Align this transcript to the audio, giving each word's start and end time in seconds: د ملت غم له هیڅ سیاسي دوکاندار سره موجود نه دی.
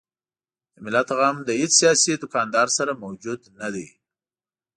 د 0.73 0.75
ملت 0.85 1.07
غم 1.17 1.35
له 1.47 1.53
هیڅ 1.59 1.71
سیاسي 1.81 2.13
دوکاندار 2.23 2.67
سره 2.77 3.01
موجود 3.03 3.39
نه 3.59 3.67
دی. 3.73 3.87